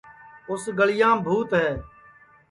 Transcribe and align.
اُس 0.49 0.63
گݪیام 0.77 1.17
بھوت 1.25 1.49
ہے 1.61 1.69